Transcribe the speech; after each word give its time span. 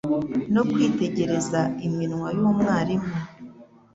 no 0.53 0.61
kwitegereza 0.69 1.61
iminwa 1.87 2.27
y'umwarimu 2.37 3.09